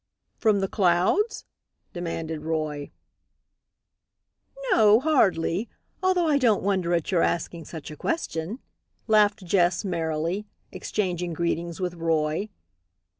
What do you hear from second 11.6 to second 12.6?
with Roy.